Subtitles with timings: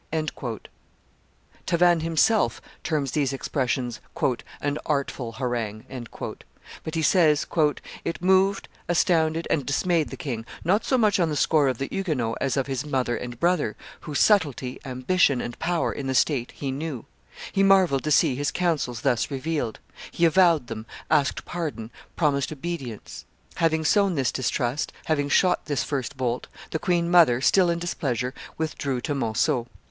[1.67, 3.99] Tavannes himself terms these expressions
[4.59, 5.85] "an artful harangue;"
[6.83, 7.45] but he says,
[8.03, 11.87] "it moved, astounded, and dismayed the king, not so much on the score of the
[11.91, 16.49] Huguenots as of his mother and brother, whose subtlety, ambition, and power in the state
[16.55, 17.05] he knew;
[17.51, 19.77] he marvelled to see his counsels thus revealed;
[20.09, 23.25] he avowed them, asked pardon, promised obedience.
[23.57, 28.33] Having sown this distrust, having shot this first bolt, the queen mother, still in displeasure,
[28.57, 29.67] withdrew to Monceaux.